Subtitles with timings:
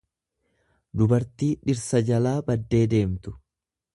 [1.01, 3.37] dubartii dhirsa jalaa baddee deemtu.